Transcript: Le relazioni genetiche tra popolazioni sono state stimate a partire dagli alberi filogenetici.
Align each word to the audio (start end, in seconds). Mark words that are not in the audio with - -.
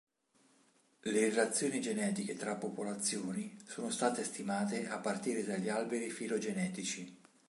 Le 1.03 1.29
relazioni 1.29 1.79
genetiche 1.79 2.33
tra 2.35 2.55
popolazioni 2.55 3.55
sono 3.67 3.91
state 3.91 4.23
stimate 4.23 4.87
a 4.89 4.97
partire 4.97 5.43
dagli 5.43 5.69
alberi 5.69 6.09
filogenetici. 6.09 7.19